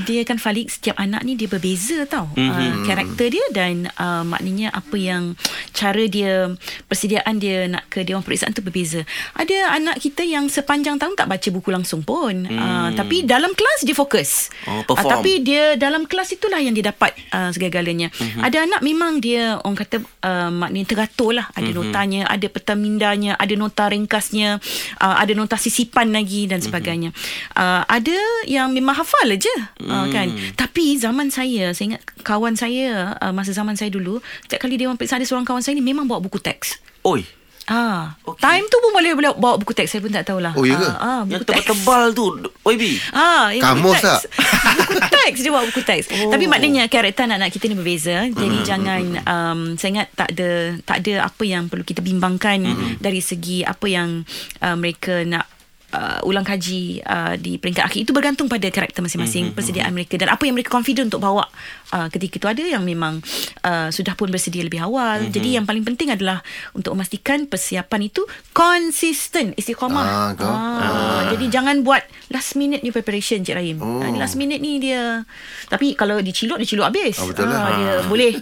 [0.03, 2.43] dia kan Falik setiap anak ni dia berbeza tau Mhm.
[2.43, 2.59] mm-hmm.
[2.59, 5.35] uh, karakter dia dan uh, maknanya apa yang
[5.71, 6.51] cara dia
[6.87, 11.27] persediaan dia nak ke dewan peperiksaan tu berbeza ada anak kita yang sepanjang tahun tak
[11.27, 12.57] baca buku langsung pun mm.
[12.57, 15.11] uh, tapi dalam kelas dia fokus Oh, uh, perform.
[15.13, 18.43] tapi dia dalam kelas itulah yang dia dapat uh, segala-galanya mm-hmm.
[18.43, 21.47] ada anak memang dia orang kata uh, maknanya teratur lah.
[21.55, 21.79] Ada mm-hmm.
[21.79, 24.59] notanya ada peta mindanya ada nota ringkasnya
[24.99, 27.15] uh, ada nota sisipan lagi dan sebagainya.
[27.15, 27.55] Mm-hmm.
[27.61, 28.19] uh, ada
[28.51, 29.55] yang memang hafal aja
[29.87, 30.29] uh, kan.
[30.59, 34.99] Tapi zaman saya saya ingat kawan saya uh, masa zaman saya dulu setiap kali dewan
[34.99, 36.83] periksa ada seorang kawan saya ni memang bawa buku teks.
[37.07, 38.39] Oi Ah, okay.
[38.39, 40.55] time tu pun boleh boleh bawa buku teks saya pun tak tahulah.
[40.55, 40.87] Oh, ya ke?
[40.87, 41.67] Ah, ah, Yang buku teks.
[41.67, 42.25] tebal-tebal tu
[42.65, 44.07] YB Ah, Kamus teks.
[44.07, 44.21] tak?
[44.87, 46.07] buku teks dia bawa buku teks.
[46.09, 46.31] Oh.
[46.31, 48.17] Tapi maknanya karakter anak-anak kita ni berbeza.
[48.25, 50.51] Jadi jangan um, saya ingat tak ada
[50.81, 52.63] tak ada apa yang perlu kita bimbangkan
[52.97, 54.23] dari segi apa yang
[54.63, 55.51] uh, mereka nak
[55.87, 60.35] Uh, ulang kaji uh, di peringkat akhir itu bergantung pada karakter masing-masing persediaan mereka dan
[60.35, 61.47] apa yang mereka confident untuk bawa
[61.95, 63.23] uh, ketika itu ada yang memang
[63.63, 66.43] uh, sudah pun bersedia lebih awal jadi yang paling penting adalah
[66.75, 70.51] untuk memastikan persiapan itu konsisten istiqamah Ah, kau.
[70.51, 72.03] Ah, Jadi jangan buat
[72.35, 73.79] last minute ni preparation Cik Rahim.
[73.79, 74.03] Oh.
[74.03, 74.11] Oh.
[74.19, 75.23] last minute ni dia
[75.71, 77.15] tapi kalau diciluk dia ciluk habis.
[77.23, 77.63] Ah, betul lah.
[77.79, 78.33] dia boleh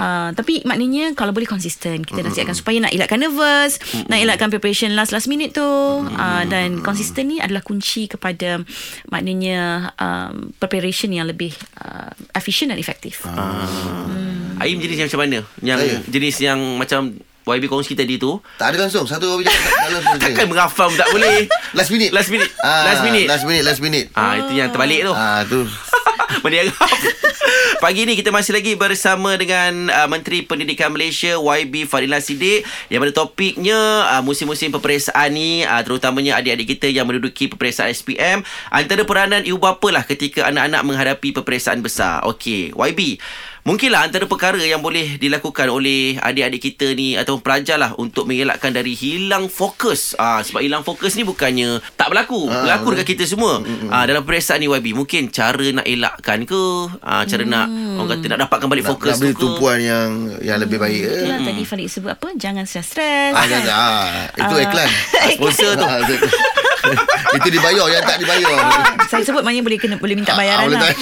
[0.00, 3.76] ah, tapi maknanya kalau boleh konsisten kita nasihatkan supaya nak elakkan nervous,
[4.08, 5.66] nak elakkan preparation last last minute tu
[6.16, 8.62] ah, dan konsisten ni adalah kunci kepada
[9.10, 11.50] maknanya um, preparation yang lebih
[11.82, 13.26] uh, efficient dan efektif.
[14.62, 15.96] Aim jenis yang macam mana Yang Saya?
[16.08, 17.00] jenis yang macam
[17.46, 18.42] YB kongsi tadi tu.
[18.58, 19.06] Tak ada langsung.
[19.06, 21.46] Satu orang dalam Takkan menghafal pun tak boleh.
[21.78, 22.10] Last minute.
[22.10, 22.50] Last minute.
[22.58, 23.26] Ah, Last minute.
[23.30, 24.06] Last minute Last minute.
[24.18, 25.14] Ah Itu yang terbalik tu.
[25.14, 25.62] Ah tu.
[26.42, 26.74] Meniarap.
[27.78, 32.66] Pagi ni kita masih lagi bersama dengan uh, Menteri Pendidikan Malaysia YB Fadila Sidik.
[32.90, 33.78] Yang mana topiknya
[34.10, 38.42] uh, musim-musim peperiksaan ni uh, Terutamanya adik-adik kita yang menduduki peperiksaan SPM
[38.74, 42.26] Antara peranan ibu bapa lah ketika anak-anak menghadapi peperiksaan besar.
[42.26, 43.22] Okey, YB
[43.66, 48.70] Mungkinlah antara perkara yang boleh dilakukan oleh adik-adik kita ni ataupun pelajar lah untuk mengelakkan
[48.70, 50.14] dari hilang fokus.
[50.16, 53.58] Ah sebab hilang fokus ni bukannya tak berlaku, Ah, berlaku dekat kita semua.
[53.90, 56.62] Ah dalam peperiksaan ni YB mungkin cara nak elakkan ke,
[57.02, 59.40] ah cara nak orang kata nak dapatkan balik Nak, fokus nak tu ke.
[59.40, 60.08] tumpuan yang
[60.40, 61.02] yang lebih baik.
[61.02, 61.18] Eh?
[61.20, 64.62] Itulah tadi Falik sebut apa Jangan stres-stres Ah, jangan, ah, itu Ah.
[64.62, 64.88] iklan.
[65.32, 65.82] Sponsor tu.
[65.82, 66.22] Ah, itu-
[67.48, 68.58] dibayar yang tak dibayar.
[69.06, 70.92] saya sebut maknanya boleh kena boleh minta Ah, bayaran boleh lah.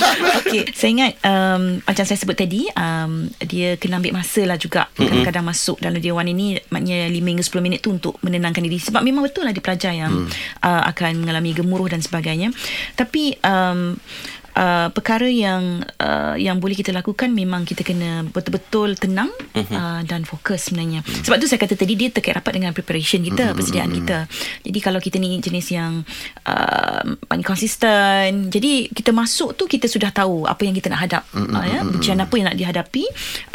[0.41, 4.91] Okey, saya ingat um, macam saya sebut tadi, um, dia kena ambil masa lah juga.
[4.95, 8.79] Kadang-kadang masuk dalam one ini maknanya 5 hingga 10 minit tu untuk menenangkan diri.
[8.79, 10.29] Sebab memang betul lah dia pelajar yang
[10.63, 12.55] uh, akan mengalami gemuruh dan sebagainya.
[12.95, 13.99] Tapi um,
[14.55, 20.23] Uh, perkara yang uh, yang boleh kita lakukan memang kita kena betul-betul tenang uh, dan
[20.23, 21.03] fokus sebenarnya.
[21.03, 24.31] Sebab tu saya kata tadi dia terkait rapat dengan preparation kita, persediaan kita.
[24.63, 26.07] Jadi kalau kita ni jenis yang
[26.47, 27.03] uh,
[27.43, 31.83] konsisten, jadi kita masuk tu kita sudah tahu apa yang kita nak hadap, uh, ya,
[32.15, 33.05] apa yang nak dihadapi,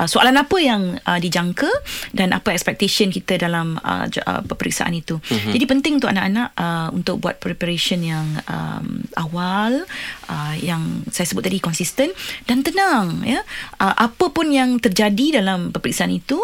[0.03, 1.71] uh, soalan apa yang uh, dijangka
[2.11, 5.15] dan apa expectation kita dalam uh, uh, peperiksaan itu.
[5.31, 9.87] Jadi penting untuk anak-anak uh, untuk buat preparation yang um, awal
[10.27, 12.11] uh, yang saya sebut tadi konsisten
[12.45, 13.41] dan tenang ya.
[13.77, 16.37] Uh, apa pun yang terjadi dalam peperiksaan itu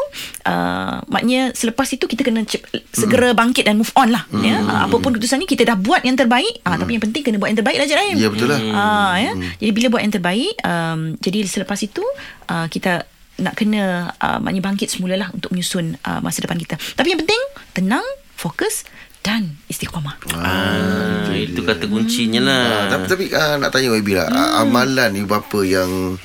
[0.46, 4.62] uh, maknanya selepas itu kita kena cep- segera bangkit dan move on lah ya.
[4.62, 7.38] Uh, apa pun keputusan ni kita dah buat yang terbaik uh, tapi yang penting kena
[7.42, 8.16] buat yang terbaik lah Cik Rahim.
[8.18, 8.60] Ya betul lah.
[8.74, 9.32] Ah ya.
[9.62, 12.04] Jadi bila buat yang terbaik um, jadi selepas itu
[12.52, 13.06] uh, kita
[13.36, 16.80] nak kena uh, maknanya bangkit semula lah untuk menyusun uh, masa depan kita.
[16.96, 17.42] Tapi yang penting
[17.76, 18.88] tenang, fokus
[19.26, 20.22] dan istiqamah.
[20.38, 22.62] Ah, itu kata kuncinya lah.
[22.62, 24.30] Ah, tapi tapi ah, nak tanya YB lah.
[24.30, 24.70] Hmm.
[24.70, 26.22] Amalan ibu bapa yang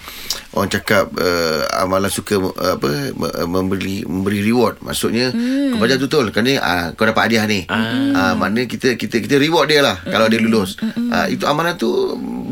[0.52, 4.84] orang cakap uh, amalan suka uh, apa me- memberi memberi reward.
[4.84, 5.72] Maksudnya hmm.
[5.72, 7.64] kau belajar betul kan ni ah, kau dapat hadiah ni.
[7.72, 8.36] Ah.
[8.36, 10.12] maknanya kita kita kita reward dia lah hmm.
[10.12, 10.76] kalau dia lulus.
[10.76, 11.08] Hmm.
[11.08, 11.88] Ah, itu amalan tu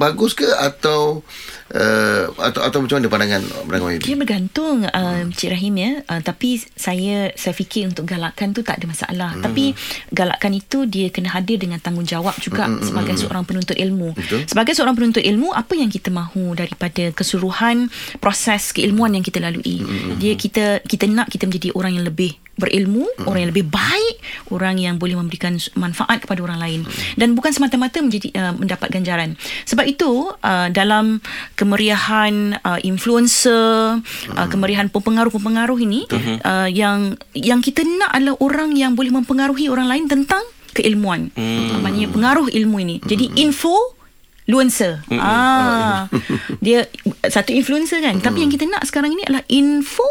[0.00, 1.20] bagus ke atau
[1.70, 4.00] uh, atau atau macam mana pandangan pandangan?
[4.00, 8.81] Dia bergantung uh, Cik Rahim ya uh, Tapi saya Saya fikir untuk galakkan tu Tak
[8.81, 9.44] ada masalah Hmm.
[9.44, 9.76] Tapi
[10.09, 14.40] Galakkan itu Dia kena hadir dengan tanggungjawab juga Sebagai seorang penuntut ilmu Hmm, Betul.
[14.44, 19.81] Sebagai seorang penuntut ilmu Apa yang kita mahu Daripada keseluruhan Proses keilmuan yang kita lalui
[19.81, 24.16] Hmm, Dia kita Kita nak kita menjadi orang yang lebih berilmu, orang yang lebih baik,
[24.50, 26.80] orang yang boleh memberikan manfaat kepada orang lain
[27.14, 29.38] dan bukan semata-mata menjadi uh, mendapat ganjaran.
[29.64, 31.22] Sebab itu uh, dalam
[31.54, 34.02] kemeriahan uh, influencer,
[34.34, 36.04] uh, kemeriahan pempengaruh-pempengaruh ini
[36.44, 40.42] uh, yang yang kita nak adalah orang yang boleh mempengaruhi orang lain tentang
[40.74, 41.30] keilmuan.
[41.38, 41.80] Hmm.
[41.80, 42.96] Maknanya pengaruh ilmu ini.
[43.06, 43.98] Jadi info
[44.48, 45.04] influencer.
[45.12, 46.08] Ah.
[46.64, 46.88] dia
[47.28, 48.16] satu influencer kan.
[48.16, 50.08] Tapi yang kita nak sekarang ini adalah info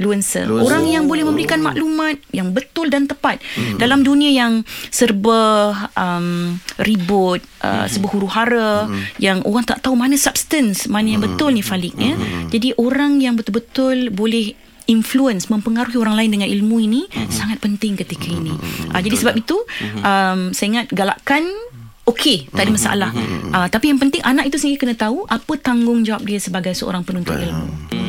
[0.00, 0.48] influencer.
[0.48, 0.64] Influencer.
[0.64, 3.76] Orang yang boleh memberikan maklumat yang betul dan tepat hmm.
[3.76, 9.20] dalam dunia yang serba um, ribut, uh, serba huru-hara hmm.
[9.20, 12.16] yang orang tak tahu mana substance, mana yang betul ni Falik ya.
[12.48, 14.56] Jadi orang yang betul-betul boleh
[14.90, 17.30] influence mempengaruhi orang lain dengan ilmu ini mm-hmm.
[17.30, 18.50] sangat penting ketika ini.
[18.50, 18.90] Mm-hmm.
[18.90, 19.56] Uh, jadi sebab itu
[20.02, 21.46] um, saya ingat galakkan
[22.10, 23.10] okey tak ada masalah.
[23.54, 27.38] Uh, tapi yang penting anak itu sendiri kena tahu apa tanggungjawab dia sebagai seorang penuntut
[27.38, 27.99] ilmu.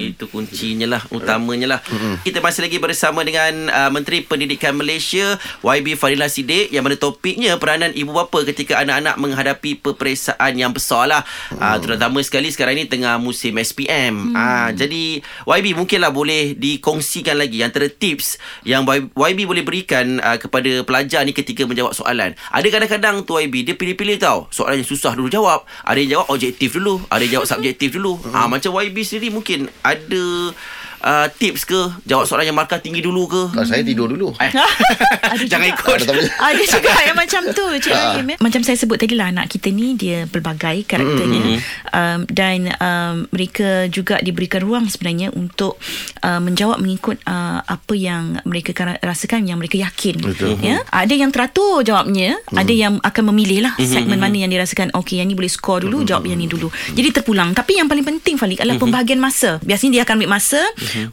[0.00, 2.24] Hmm, itu kuncinya lah utamanya lah mm-hmm.
[2.24, 7.60] kita masih lagi bersama dengan uh, Menteri Pendidikan Malaysia YB Fadila Sidik yang mana topiknya
[7.60, 11.60] peranan ibu bapa ketika anak-anak menghadapi peperiksaan yang besar lah mm.
[11.60, 14.34] uh, terutama sekali sekarang ni tengah musim SPM mm.
[14.34, 20.80] uh, jadi YB mungkinlah boleh dikongsikan lagi antara tips yang YB boleh berikan uh, kepada
[20.88, 25.12] pelajar ni ketika menjawab soalan ada kadang-kadang tu YB dia pilih-pilih tau soalan yang susah
[25.12, 28.32] dulu jawab ada yang jawab objektif dulu ada yang jawab subjektif dulu mm.
[28.32, 30.54] uh, macam YB sendiri mungkin ada
[31.04, 31.80] uh, tips ke?
[32.06, 33.42] Jawab soalan yang markah tinggi dulu ke?
[33.52, 34.32] Kalau saya tidur dulu.
[34.40, 34.50] Eh,
[35.32, 35.76] Ada Jangan juga.
[35.76, 35.98] ikut.
[36.40, 38.36] Ada juga yang macam tu Cik Rahim ya.
[38.40, 41.60] Macam saya sebut tadi lah Anak kita ni Dia pelbagai karakternya.
[41.90, 45.78] Um, Dan um, Mereka juga diberikan ruang sebenarnya Untuk
[46.22, 50.16] uh, Menjawab mengikut uh, Apa yang Mereka rasakan Yang mereka yakin.
[50.20, 50.58] Betul.
[50.60, 50.82] ya?
[50.90, 55.30] Ada yang teratur jawabnya Ada yang akan memilih lah Segmen mana yang dirasakan Okay yang
[55.30, 56.68] ni boleh score dulu Jawab yang ni dulu.
[56.92, 57.52] Jadi terpulang.
[57.54, 59.62] Tapi yang paling penting Falik Adalah pembahagian masa.
[59.62, 60.60] Biasanya dia akan ambil masa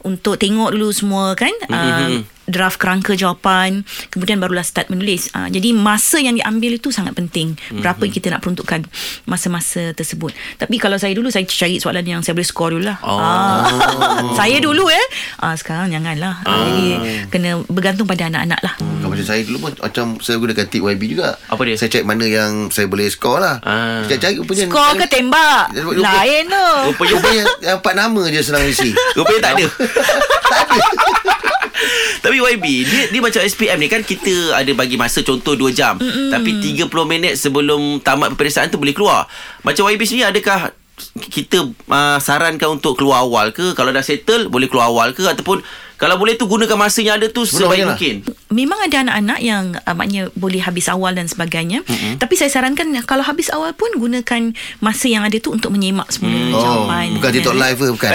[0.02, 1.52] Untuk tengok dulu semua kan?
[1.68, 5.28] Uh, draft kerangka jawapan kemudian barulah start menulis.
[5.36, 7.54] Uh, jadi masa yang diambil itu sangat penting.
[7.70, 8.88] Berapa yang kita nak peruntukkan
[9.28, 10.32] masa-masa tersebut.
[10.56, 13.20] Tapi kalau saya dulu saya cari soalan yang saya boleh score dulu lah Oh.
[13.20, 13.64] Ah,
[14.38, 15.06] saya dulu eh.
[15.40, 16.40] Uh, sekarang janganlah.
[16.42, 16.86] Uh, jadi
[17.28, 18.74] kena bergantung pada anak-anak lah
[19.18, 21.74] macam saya dulu pun Macam saya gunakan tip YB juga Apa dia?
[21.74, 24.00] Saya check mana yang Saya boleh score lah Ah.
[24.02, 25.74] Saya cari rupanya Skor ke tembak?
[25.74, 26.66] Rupa- Lain tu.
[26.88, 29.66] Rupanya, rupanya yang empat nama je senang isi Rupanya tak ada
[32.18, 35.94] Tapi YB dia dia macam SPM ni kan kita ada bagi masa contoh 2 jam
[35.94, 36.28] Mm-mm.
[36.28, 39.30] tapi 30 minit sebelum tamat peperiksaan tu boleh keluar.
[39.62, 40.74] Macam YB sendiri adakah
[41.22, 45.62] kita uh, sarankan untuk keluar awal ke kalau dah settle boleh keluar awal ke ataupun
[45.98, 47.90] kalau boleh tu gunakan masa yang ada tu sebaik Sebenarnya lah.
[47.98, 48.14] mungkin.
[48.48, 51.82] Memang ada anak-anak yang uh, maknanya boleh habis awal dan sebagainya.
[51.82, 52.22] Mm-hmm.
[52.22, 56.54] Tapi saya sarankan kalau habis awal pun gunakan masa yang ada tu untuk menyemak semula
[56.54, 57.18] Oh jawapan.
[57.18, 58.14] Bukan TikTok live ke Bukan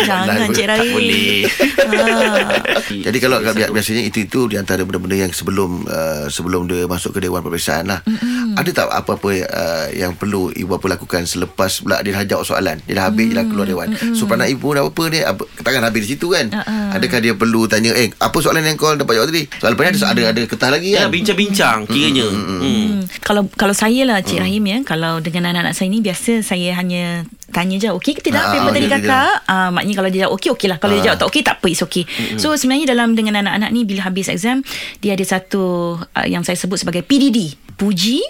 [0.06, 0.48] Jangan.
[0.54, 0.66] Cik.
[0.70, 1.34] Tak boleh.
[1.50, 2.56] Ha.
[3.10, 7.18] Jadi kalau bi- biasanya itu itu di antara benda-benda yang sebelum uh, sebelum dia masuk
[7.18, 8.00] ke dewan peperiksaan lah.
[8.06, 8.47] Mm-hmm.
[8.58, 12.82] Ada tak apa-apa uh, yang perlu ibu bapa lakukan selepas pula dia dah jawab soalan.
[12.82, 13.32] Dia dah habis mm-hmm.
[13.32, 13.88] dia dah keluar dewan.
[13.90, 14.14] Mm-hmm.
[14.14, 15.20] So peranan ibu dah apa ni?
[15.22, 16.50] Apa, takkan habis di situ kan?
[16.50, 16.90] Uh-uh.
[16.92, 19.46] Adakah dia perlu tanya eh apa soalan yang kau dapat jawab tadi?
[19.56, 21.14] Soalan ni ada ada ada ketah lagi Ya, kan?
[21.14, 22.26] bincang-bincang kiranya.
[22.26, 22.58] Hmm.
[22.58, 22.92] Hmm.
[23.22, 27.22] Kalau kalau saya lah Cik Rahim ya, kalau dengan anak-anak saya ni biasa saya hanya
[27.48, 30.20] tanya je okey ke tidak Ah, paper ah, tadi dia- kakak ah maknanya kalau dia
[30.24, 31.06] jawab okey okey lah kalau dia Ah.
[31.08, 32.04] jawab tak okey tak apa it's okey
[32.36, 34.60] so sebenarnya dalam dengan anak-anak ni bila habis exam
[35.00, 35.62] dia ada satu
[35.96, 38.20] uh, yang saya sebut sebagai PDD puji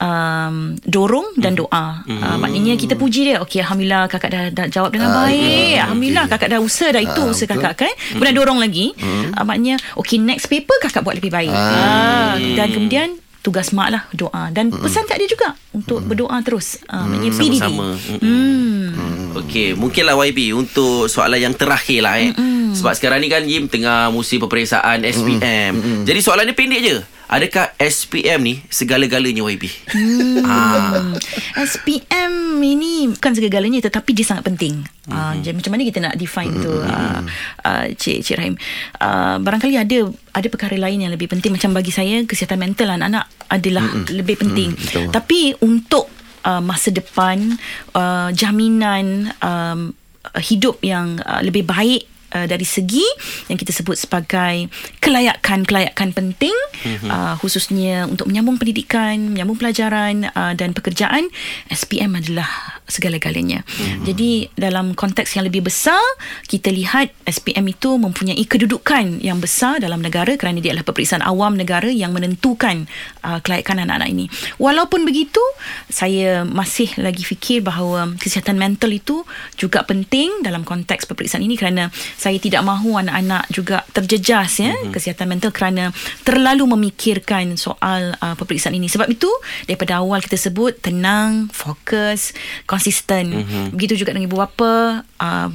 [0.00, 4.90] um, dorong dan doa uh, maknanya kita puji dia okey alhamdulillah kakak dah, dah jawab
[4.90, 5.38] dengan Ah, baik
[5.70, 6.34] ya, alhamdulillah okey.
[6.34, 7.60] kakak dah usaha dah itu Ah, usaha betul.
[7.60, 12.32] kakak kan kemudian dorong lagi uh, maknanya okey next paper kakak buat lebih baik Ah.
[12.32, 13.08] Ah, dan kemudian
[13.40, 17.96] tugas mak lah doa dan pesan kat dia juga untuk berdoa terus uh, PDD Sama-sama.
[17.96, 18.88] hmm.
[19.32, 22.34] Okey, mungkinlah YB untuk soalan yang terakhir lah eh.
[22.34, 22.74] Mm-mm.
[22.74, 25.72] Sebab sekarang ni kan Yim tengah musim peperiksaan SPM.
[25.72, 25.98] Mm-mm.
[26.02, 26.96] Jadi soalan dia pendek je.
[27.30, 29.70] Adakah SPM ni segala-galanya YB?
[29.94, 30.42] Hmm.
[30.42, 31.14] Ah.
[31.62, 34.82] SPM ini bukan segala-galanya tetapi dia sangat penting.
[34.82, 35.14] Mm-hmm.
[35.14, 37.22] Uh, jadi macam mana kita nak define tu uh,
[37.62, 38.54] uh, Cik Cik Rahim.
[38.98, 43.30] Uh, barangkali ada ada perkara lain yang lebih penting macam bagi saya kesihatan mental anak-anak
[43.46, 44.10] adalah mm-hmm.
[44.10, 44.70] lebih penting.
[44.74, 45.06] Mm, betul.
[45.14, 46.10] Tapi untuk
[46.42, 47.54] uh, masa depan
[47.94, 49.94] uh, jaminan um,
[50.42, 53.02] hidup yang uh, lebih baik Uh, dari segi
[53.50, 54.70] yang kita sebut sebagai
[55.02, 56.54] kelayakan-kelayakan penting
[56.86, 57.10] mm-hmm.
[57.10, 61.26] uh, khususnya untuk menyambung pendidikan, menyambung pelajaran uh, dan pekerjaan
[61.66, 62.46] SPM adalah
[62.86, 63.66] segala-galanya.
[63.66, 64.04] Mm-hmm.
[64.06, 65.98] Jadi dalam konteks yang lebih besar
[66.46, 71.58] kita lihat SPM itu mempunyai kedudukan yang besar dalam negara kerana dia adalah peperiksaan awam
[71.58, 72.86] negara yang menentukan
[73.26, 74.26] uh, kelayakan anak-anak ini.
[74.62, 75.42] Walaupun begitu
[75.90, 79.22] saya masih lagi fikir bahawa kesihatan mental itu
[79.54, 81.90] juga penting dalam konteks peperiksaan ini kerana
[82.20, 84.92] saya tidak mahu anak-anak juga terjejas ya mm-hmm.
[84.92, 85.88] kesihatan mental kerana
[86.20, 89.32] terlalu memikirkan soal uh, peperiksaan ini sebab itu
[89.64, 92.36] daripada awal kita sebut tenang fokus
[92.68, 93.72] konsisten mm-hmm.
[93.72, 95.48] begitu juga dengan ibu bapa uh,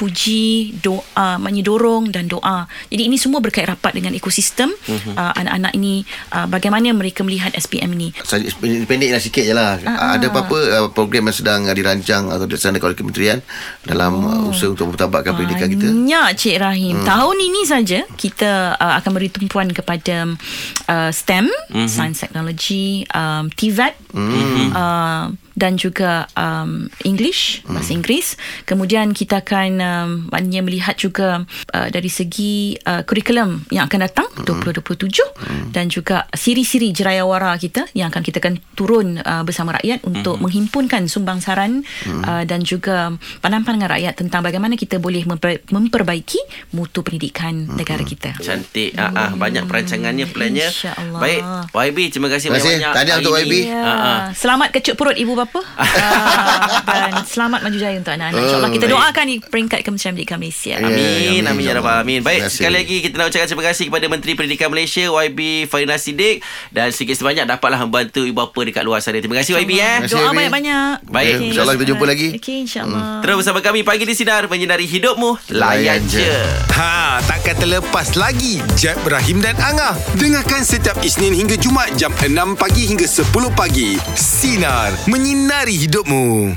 [0.00, 5.12] puji doa maknanya dorong dan doa jadi ini semua berkait rapat dengan ekosistem mm-hmm.
[5.20, 9.76] uh, anak-anak ini uh, bagaimana mereka melihat SPM ini Saja pendek lah sikit je lah.
[9.82, 13.38] Ah, Ada apa-apa uh, program yang sedang uh, dirancang atau dilaksanakan oleh kementerian
[13.82, 15.88] dalam uh, usaha untuk mempertabatkan pendidikan kita?
[15.90, 16.94] Banyak Cik Rahim.
[17.02, 17.06] Hmm.
[17.06, 20.30] Tahun ini saja kita uh, akan beri tumpuan kepada
[20.86, 21.88] uh, STEM, mm-hmm.
[21.90, 24.68] Science Technology, um, TVET mm-hmm.
[24.72, 28.40] uh, dan juga um, English, bahasa Inggeris.
[28.64, 31.44] Kemudian kita akan um, maknanya melihat juga
[31.76, 38.08] uh, dari segi uh, kurikulum yang akan datang 2027 dan juga siri-siri jerayawara kita yang
[38.08, 41.84] akan kita akan turun uh, bersama rakyat untuk menghimpunkan sumbangsaran
[42.24, 43.12] uh, dan juga
[43.44, 46.40] pandangan-pandangan rakyat tentang bagaimana kita boleh memper- memperbaiki
[46.72, 48.34] mutu pendidikan negara kita.
[48.40, 48.96] Cantik.
[48.96, 50.72] Ah, ah, banyak perancangannya, plannya.
[51.20, 51.42] Baik,
[51.74, 52.70] YB terima kasih Terima kasih.
[52.78, 52.94] banyak-banyak.
[52.94, 53.34] Tahniah untuk.
[53.36, 53.52] YB.
[53.66, 53.82] Ya.
[53.82, 54.20] Ah, ah.
[54.32, 55.49] Selamat kecut perut ibu bapa.
[55.56, 58.40] Uh, dan selamat maju jaya untuk anak-anak.
[58.40, 58.94] InsyaAllah kita baik.
[58.94, 60.74] doakan di peringkat Kementerian Pendidikan Malaysia.
[60.76, 60.86] Ya.
[60.86, 62.20] Amin, amin ya rabbal alamin.
[62.22, 66.44] Baik, sekali lagi kita nak ucapkan terima kasih kepada Menteri Pendidikan Malaysia YB Faina Siddiq
[66.70, 69.18] dan sedikit sebanyak dapatlah membantu ibu bapa dekat luar sana.
[69.18, 69.98] Terima kasih YB eh.
[70.06, 71.10] Doa banyak-banyak.
[71.10, 71.34] Baik.
[71.40, 71.48] Okey.
[71.50, 72.28] InsyaAllah kita jumpa lagi.
[72.38, 73.24] Okey, insyaAllah.
[73.24, 75.50] Terus bersama kami pagi di sinar menyinari hidupmu.
[75.56, 76.30] Layan je.
[76.76, 79.96] Ha, takkan terlepas lagi Jeb, Ibrahim dan Angah.
[80.16, 83.96] Dengarkan setiap Isnin hingga Jumaat jam 6 pagi hingga 10 pagi.
[84.14, 85.39] Sinar, menyinari
[85.72, 86.56] hidupmu.